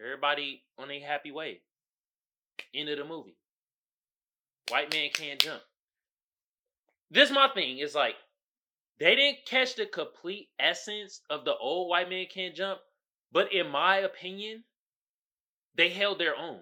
[0.00, 1.60] everybody on a happy way.
[2.72, 3.36] End of the movie.
[4.70, 5.62] White man can't jump.
[7.10, 7.78] This is my thing.
[7.78, 8.16] It's like
[8.98, 12.80] they didn't catch the complete essence of the old white man can't jump,
[13.32, 14.64] but in my opinion,
[15.76, 16.60] they held their own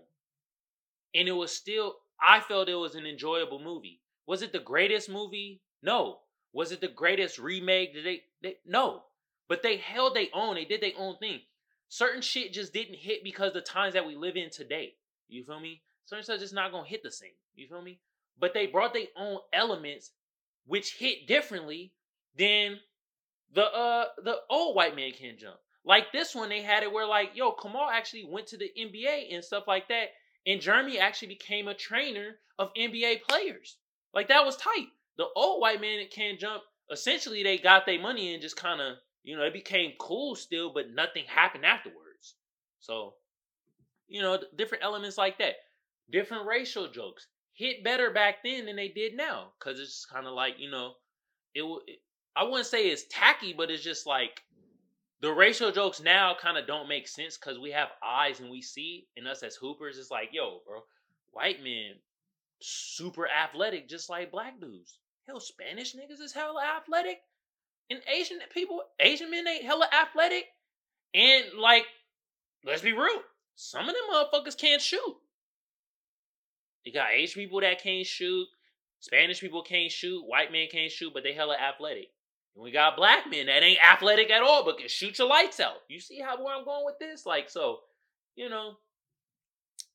[1.15, 4.01] and it was still I felt it was an enjoyable movie.
[4.27, 5.61] Was it the greatest movie?
[5.83, 6.19] No.
[6.53, 7.95] Was it the greatest remake?
[7.95, 9.03] Did they, they no.
[9.49, 10.55] But they held their own.
[10.55, 11.41] They did their own thing.
[11.89, 14.95] Certain shit just didn't hit because the times that we live in today.
[15.29, 15.83] You feel me?
[16.05, 17.31] Certain stuff just not gonna hit the same.
[17.55, 17.99] You feel me?
[18.39, 20.11] But they brought their own elements
[20.67, 21.93] which hit differently
[22.37, 22.79] than
[23.55, 25.57] the uh the old white man can jump.
[25.85, 29.35] Like this one, they had it where like, yo, Kamal actually went to the NBA
[29.35, 30.11] and stuff like that
[30.47, 33.77] and Jeremy actually became a trainer of NBA players.
[34.15, 34.89] Like that was tight.
[35.17, 38.81] The old white man that can't jump, essentially they got their money and just kind
[38.81, 42.35] of, you know, it became cool still, but nothing happened afterwards.
[42.81, 43.15] So,
[44.09, 45.55] you know, different elements like that.
[46.11, 49.53] Different racial jokes hit better back then than they did now.
[49.59, 50.93] Cause it's kind of like, you know,
[51.55, 51.99] it, it
[52.35, 54.43] I wouldn't say it's tacky, but it's just like
[55.21, 58.63] the racial jokes now kind of don't make sense because we have eyes and we
[58.63, 60.81] see, and us as hoopers, it's like, yo, bro,
[61.31, 61.95] white men
[62.61, 64.99] super athletic, just like black dudes.
[65.27, 67.21] Hell, Spanish niggas is hella athletic,
[67.91, 70.47] and Asian people, Asian men ain't hella athletic,
[71.15, 71.85] and like,
[72.65, 73.23] let's be real,
[73.55, 75.17] some of them motherfuckers can't shoot.
[76.85, 78.47] You got Asian people that can't shoot,
[79.01, 82.11] Spanish people can't shoot, white men can't shoot, but they hella athletic.
[82.55, 85.59] And we got black men that ain't athletic at all, but can shoot your lights
[85.59, 85.79] out.
[85.89, 87.27] You see how where I'm going with this?
[87.27, 87.81] Like, so,
[88.37, 88.77] you know,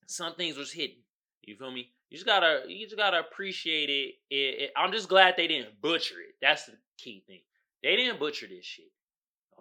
[0.08, 0.98] some things was hidden.
[1.44, 1.90] You feel me?
[2.10, 4.16] You just gotta, you just gotta appreciate it.
[4.30, 6.36] it, it I'm just glad they didn't butcher it.
[6.42, 7.42] That's the key thing.
[7.84, 8.92] They didn't butcher this shit.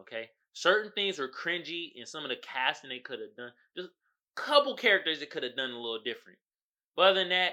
[0.01, 3.53] Okay, certain things were cringy, and some of the casting they could have done.
[3.77, 6.39] Just a couple characters that could have done a little different.
[6.97, 7.53] But other than that,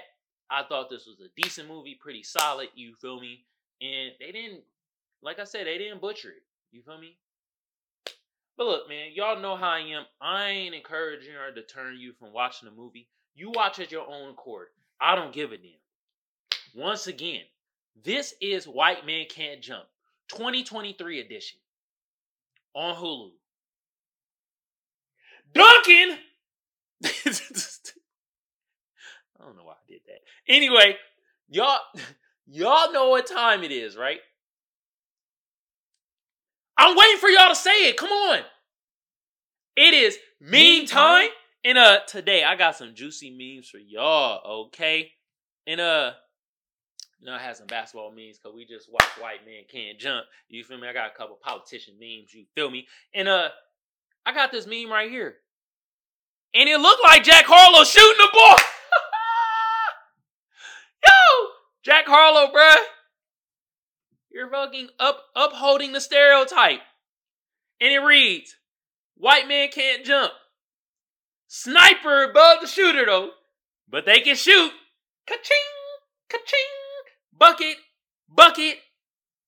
[0.50, 2.68] I thought this was a decent movie, pretty solid.
[2.74, 3.44] You feel me?
[3.80, 4.62] And they didn't
[5.24, 6.42] like I said, they didn't butcher it.
[6.70, 7.16] You feel me?
[8.56, 10.04] But look, man, y'all know how I am.
[10.20, 13.08] I ain't encouraging or deterring you from watching the movie.
[13.34, 14.68] You watch at your own accord.
[15.00, 15.72] I don't give a damn.
[16.74, 17.40] Once again,
[18.04, 19.86] this is White Man Can't Jump,
[20.28, 21.58] 2023 edition
[22.74, 23.30] on Hulu.
[25.52, 26.18] Duncan!
[29.44, 30.20] I don't know why I did that.
[30.48, 30.96] Anyway,
[31.48, 31.80] y'all
[32.46, 34.20] y'all know what time it is, right?
[36.78, 37.96] I'm waiting for y'all to say it.
[37.96, 38.40] Come on.
[39.76, 41.28] It is meme time.
[41.64, 45.12] And uh today I got some juicy memes for y'all, okay?
[45.66, 46.12] And uh
[47.20, 50.26] you know, I had some basketball memes because we just watched White Man Can't Jump.
[50.48, 50.88] You feel me?
[50.88, 52.86] I got a couple politician memes, you feel me?
[53.14, 53.48] And uh
[54.24, 55.36] I got this meme right here.
[56.54, 58.56] And it looked like Jack Harlow shooting the ball.
[61.04, 61.48] Yo!
[61.84, 62.84] Jack Harlow, bruh.
[64.30, 66.80] You're fucking up upholding the stereotype.
[67.80, 68.56] And it reads,
[69.16, 70.32] white man can't jump.
[71.46, 73.30] Sniper above the shooter though.
[73.88, 74.72] But they can shoot.
[75.26, 75.56] Ka-ching!
[76.28, 76.58] Ka-ching!
[77.38, 77.76] Bucket!
[78.28, 78.78] Bucket!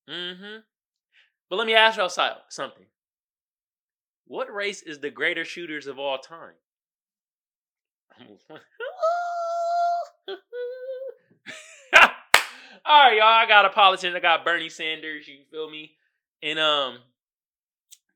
[0.08, 0.58] Mm-hmm.
[1.48, 2.08] But let me ask y'all
[2.48, 2.86] something.
[4.26, 6.54] What race is the greater shooters of all time?
[12.88, 13.26] All right, y'all.
[13.26, 14.14] I got a politician.
[14.14, 15.26] I got Bernie Sanders.
[15.26, 15.92] You feel me?
[16.42, 16.98] And um,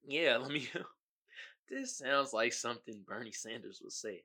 [0.06, 0.36] yeah.
[0.36, 0.68] Let me.
[1.70, 4.22] this sounds like something Bernie Sanders would say.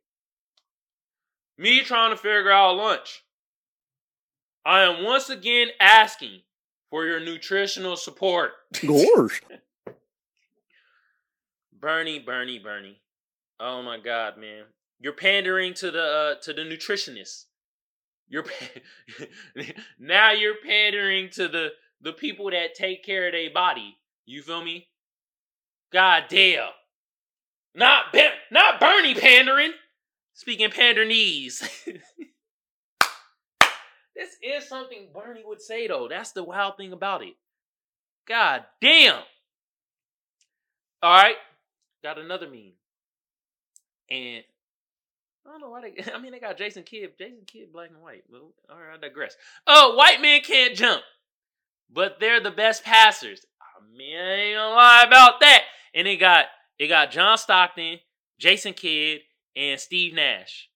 [1.58, 3.24] Me trying to figure out lunch.
[4.66, 6.42] I am once again asking
[6.90, 8.52] for your nutritional support.
[8.86, 9.42] Gosh.
[11.80, 13.02] Bernie, Bernie, Bernie.
[13.60, 14.64] Oh my God, man!
[15.00, 17.46] You're pandering to the uh, to the nutritionists.
[18.28, 18.46] You're
[20.00, 21.70] now you're pandering to the
[22.02, 23.98] the people that take care of their body.
[24.26, 24.88] You feel me?
[25.92, 26.70] God damn.
[27.74, 29.74] Not be- not Bernie pandering.
[30.34, 31.62] Speaking pandernese.
[34.16, 36.08] this is something Bernie would say though.
[36.10, 37.36] That's the wild thing about it.
[38.28, 39.22] God damn.
[41.02, 41.38] All right.
[42.04, 42.74] Got another meme.
[44.10, 44.44] And
[45.46, 46.12] I don't know why they.
[46.14, 47.12] I mean, they got Jason Kidd.
[47.18, 48.24] Jason Kidd, black and white.
[48.34, 49.36] All right, I digress.
[49.68, 51.02] Oh, white men can't jump,
[51.92, 53.46] but they're the best passers.
[53.62, 55.64] I mean, I ain't gonna lie about that.
[55.94, 56.46] And it got
[56.80, 58.00] it got John Stockton,
[58.40, 59.22] Jason Kidd,
[59.56, 60.70] and Steve Nash.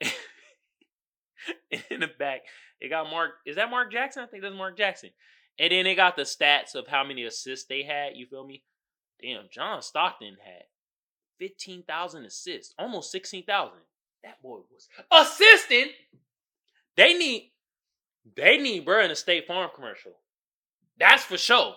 [1.90, 2.40] in the back,
[2.80, 3.32] it got Mark.
[3.46, 4.22] Is that Mark Jackson?
[4.22, 5.10] I think that's Mark Jackson.
[5.58, 8.10] And then they got the stats of how many assists they had.
[8.14, 8.62] You feel me?
[9.22, 10.64] Damn, John Stockton had
[11.38, 13.78] fifteen thousand assists, almost sixteen thousand.
[14.26, 15.92] That boy was assisting.
[16.96, 17.52] They need,
[18.34, 20.14] they need bro in a State Farm commercial.
[20.98, 21.76] That's for sure.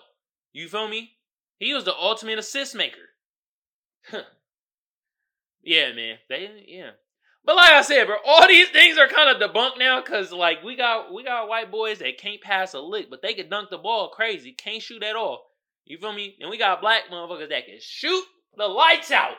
[0.52, 1.12] You feel me?
[1.60, 2.98] He was the ultimate assist maker.
[5.62, 6.16] yeah, man.
[6.28, 6.90] They yeah.
[7.44, 10.64] But like I said, bro, all these things are kind of debunked now because like
[10.64, 13.70] we got we got white boys that can't pass a lick, but they can dunk
[13.70, 15.46] the ball crazy, can't shoot at all.
[15.84, 16.36] You feel me?
[16.40, 18.24] And we got black motherfuckers that can shoot
[18.56, 19.36] the lights out,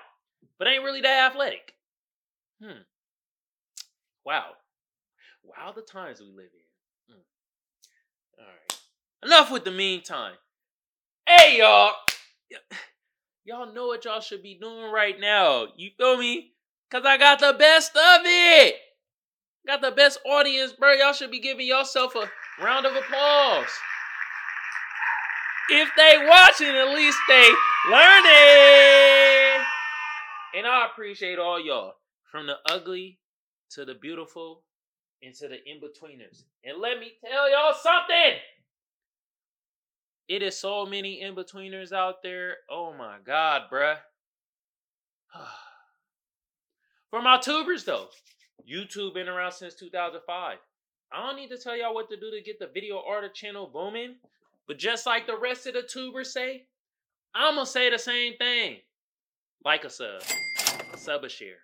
[0.58, 1.74] but ain't really that athletic.
[2.64, 2.84] Hmm.
[4.26, 4.46] Wow.
[5.44, 7.16] Wow, the times we live in.
[7.16, 7.22] Hmm.
[8.40, 8.80] All right.
[9.24, 10.34] Enough with the meantime.
[11.26, 11.94] Hey, y'all.
[13.44, 15.66] Y'all know what y'all should be doing right now.
[15.76, 16.52] You feel me?
[16.92, 18.76] Cause I got the best of it.
[19.66, 20.94] Got the best audience, bro.
[20.94, 22.30] Y'all should be giving yourself a
[22.64, 23.72] round of applause.
[25.72, 27.50] If they watching, at least they
[27.90, 29.66] learning.
[30.54, 31.94] And I appreciate all y'all.
[32.32, 33.21] From the ugly
[33.76, 34.64] to the beautiful
[35.24, 36.44] and to the in-betweeners.
[36.64, 38.40] And let me tell y'all something.
[40.28, 42.58] It is so many in-betweeners out there.
[42.70, 43.98] Oh my god, bruh.
[47.10, 48.08] For my tubers though,
[48.70, 50.58] YouTube been around since 2005.
[51.14, 53.70] I don't need to tell y'all what to do to get the video artist channel
[53.72, 54.16] booming,
[54.68, 56.68] but just like the rest of the tubers say,
[57.36, 58.78] I'm gonna say the same thing.
[59.66, 60.22] Like a sub,
[60.96, 61.60] sub a share,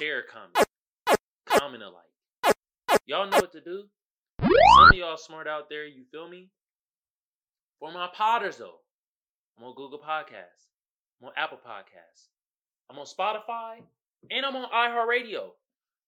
[0.00, 0.67] share a comment,
[1.48, 2.54] comment a like.
[3.06, 3.84] Y'all know what to do.
[4.40, 6.50] Some of y'all smart out there, you feel me?
[7.80, 8.80] For my potters though,
[9.56, 10.68] I'm on Google Podcasts,
[11.20, 12.28] I'm on Apple Podcasts,
[12.90, 13.82] I'm on Spotify,
[14.30, 15.50] and I'm on iHeartRadio.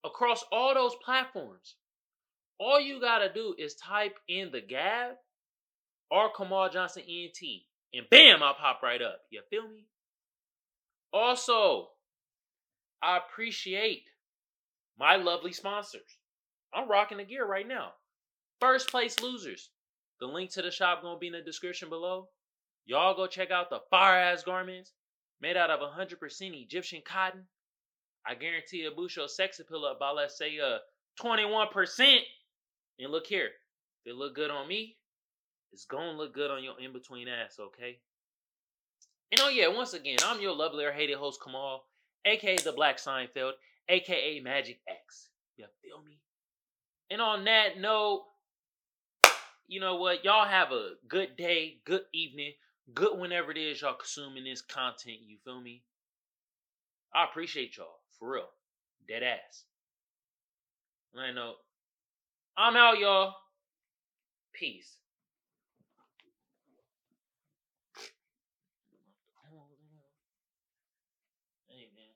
[0.04, 1.76] Across all those platforms,
[2.58, 5.16] all you gotta do is type in the Gab
[6.10, 7.38] or Kamal Johnson ENT,
[7.94, 9.20] and bam, I'll pop right up.
[9.30, 9.86] You feel me?
[11.12, 11.88] Also,
[13.02, 14.04] I appreciate
[15.00, 16.18] my lovely sponsors.
[16.72, 17.94] I'm rocking the gear right now.
[18.60, 19.70] First place losers.
[20.20, 22.28] The link to the shop gonna be in the description below.
[22.84, 24.92] Y'all go check out the fire ass garments
[25.40, 27.46] made out of 100% Egyptian cotton
[28.26, 30.78] I guarantee a Busho sex appeal up by let's say uh
[31.20, 32.18] 21%.
[32.98, 33.50] And look here,
[34.04, 34.96] if it look good on me,
[35.72, 37.98] it's gonna look good on your in-between ass, okay?
[39.32, 41.84] And oh yeah, once again, I'm your lovely or hated host Kamal,
[42.24, 43.52] aka the Black Seinfeld,
[43.90, 45.28] aka Magic X.
[45.56, 46.20] You feel me?
[47.10, 48.24] And on that note,
[49.66, 50.24] you know what?
[50.24, 52.52] Y'all have a good day, good evening,
[52.94, 55.18] good whenever it is y'all consuming this content.
[55.26, 55.82] You feel me?
[57.14, 57.98] I appreciate y'all.
[58.18, 58.48] For real.
[59.08, 59.64] Dead ass.
[61.18, 61.54] I know.
[62.56, 63.34] I'm out, y'all.
[64.52, 64.96] Peace.
[71.68, 72.14] Hey, man.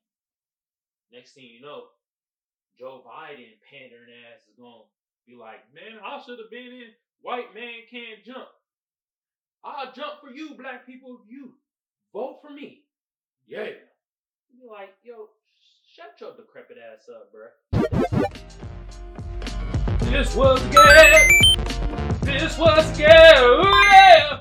[1.14, 1.84] Next thing you know,
[2.78, 4.82] Joe Biden pandering ass is to
[5.26, 6.90] be like, man, I should have been in
[7.22, 8.48] White Man Can't Jump.
[9.62, 11.20] I'll jump for you, black people.
[11.28, 11.54] You
[12.12, 12.82] vote for me.
[13.46, 13.64] Yeah.
[14.50, 15.28] Be like, yo,
[15.94, 17.52] Shut your decrepit ass up, bruh.
[20.10, 21.30] This was good.
[22.22, 23.06] This was good.
[23.06, 24.33] Yeah.